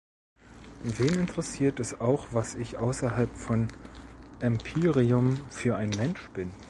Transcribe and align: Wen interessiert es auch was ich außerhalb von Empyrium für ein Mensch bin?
Wen 0.83 1.13
interessiert 1.19 1.79
es 1.79 2.01
auch 2.01 2.29
was 2.31 2.55
ich 2.55 2.79
außerhalb 2.79 3.29
von 3.37 3.67
Empyrium 4.39 5.37
für 5.51 5.75
ein 5.75 5.91
Mensch 5.91 6.27
bin? 6.29 6.49